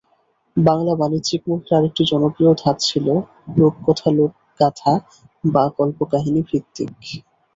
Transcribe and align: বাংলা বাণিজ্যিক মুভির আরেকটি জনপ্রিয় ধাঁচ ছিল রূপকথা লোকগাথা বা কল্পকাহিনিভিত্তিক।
বাংলা 0.57 0.93
বাণিজ্যিক 0.95 1.41
মুভির 1.47 1.71
আরেকটি 1.77 2.03
জনপ্রিয় 2.11 2.51
ধাঁচ 2.61 2.77
ছিল 2.85 3.07
রূপকথা 3.57 4.09
লোকগাথা 4.17 4.93
বা 5.43 5.63
কল্পকাহিনিভিত্তিক। 5.77 6.89